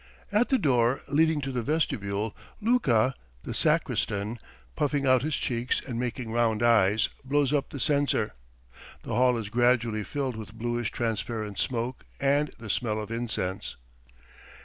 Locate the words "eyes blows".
6.63-7.53